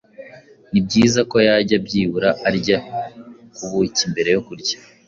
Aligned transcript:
ni 0.71 0.79
byiza 0.85 1.19
ko 1.31 1.37
yajya 1.47 1.77
byibura 1.85 2.29
arya 2.49 2.77
ku 3.55 3.63
buki 3.71 4.03
mbere 4.11 4.29
yo 4.35 4.41
kurya 4.47 4.75